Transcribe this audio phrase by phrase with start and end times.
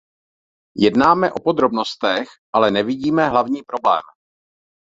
[0.77, 4.01] Jednáme o podrobnostech, ale nevidíme hlavní problém.